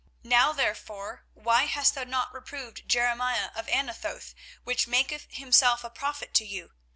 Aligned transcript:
24:029:027 0.23 0.29
Now 0.31 0.51
therefore 0.51 1.25
why 1.35 1.65
hast 1.65 1.93
thou 1.93 2.03
not 2.05 2.33
reproved 2.33 2.87
Jeremiah 2.89 3.51
of 3.55 3.69
Anathoth, 3.69 4.33
which 4.63 4.87
maketh 4.87 5.27
himself 5.29 5.83
a 5.83 5.91
prophet 5.91 6.33
to 6.33 6.43
you? 6.43 6.71